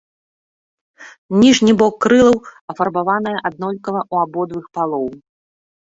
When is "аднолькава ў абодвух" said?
3.51-4.65